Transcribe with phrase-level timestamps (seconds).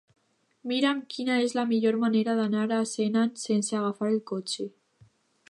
[0.69, 4.69] Mira'm quina és la millor manera d'anar a Senan sense agafar el cotxe.